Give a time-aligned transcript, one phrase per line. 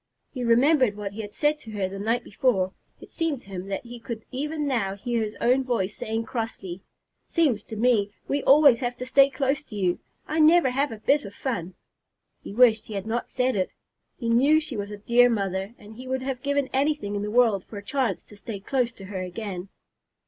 [0.31, 2.73] He remembered what he had said to her the night before.
[2.99, 6.81] It seemed to him that he could even now hear his own voice saying crossly,
[7.27, 9.99] "Seems to me we always have to stay close to you.
[10.27, 11.75] I never have a bit of fun!"
[12.41, 13.69] He wished he had not said it.
[14.17, 17.29] He knew she was a dear mother, and he would have given anything in the
[17.29, 19.69] world for a chance to stay close to her again.